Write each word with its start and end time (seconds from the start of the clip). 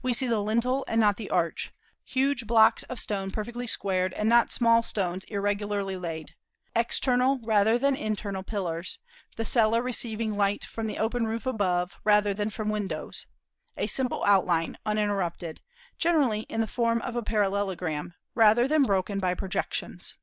We 0.00 0.12
see 0.12 0.28
the 0.28 0.38
lintel 0.38 0.84
and 0.86 1.00
not 1.00 1.16
the 1.16 1.28
arch; 1.28 1.72
huge 2.04 2.46
blocks 2.46 2.84
of 2.84 3.00
stone 3.00 3.32
perfectly 3.32 3.66
squared, 3.66 4.12
and 4.14 4.28
not 4.28 4.52
small 4.52 4.84
stones 4.84 5.24
irregularly 5.24 5.96
laid; 5.96 6.36
external 6.76 7.40
rather 7.42 7.76
than 7.76 7.96
internal 7.96 8.44
pillars, 8.44 9.00
the 9.34 9.44
cella 9.44 9.82
receiving 9.82 10.36
light 10.36 10.64
from 10.64 10.86
the 10.86 10.98
open 10.98 11.26
roof 11.26 11.46
above, 11.46 11.98
rather 12.04 12.32
than 12.32 12.50
from 12.50 12.68
windows; 12.68 13.26
a 13.76 13.88
simple 13.88 14.22
outline 14.24 14.78
uninterrupted, 14.86 15.60
generally 15.98 16.42
in 16.42 16.60
the 16.60 16.68
form 16.68 17.02
of 17.02 17.16
a 17.16 17.22
parallelogram, 17.24 18.14
rather 18.36 18.68
than 18.68 18.84
broken 18.84 19.18
by 19.18 19.34
projections. 19.34 20.14